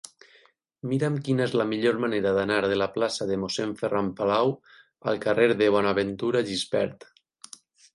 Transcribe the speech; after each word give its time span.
Mira'm 0.93 1.19
quina 1.27 1.45
és 1.47 1.53
la 1.61 1.67
millor 1.73 1.99
manera 2.07 2.33
d'anar 2.39 2.57
de 2.73 2.79
la 2.83 2.89
plaça 2.97 3.29
de 3.35 3.39
Mossèn 3.45 3.77
Ferran 3.85 4.13
Palau 4.23 4.53
al 5.13 5.25
carrer 5.29 5.51
de 5.65 5.73
Bonaventura 5.81 6.47
Gispert. 6.53 7.13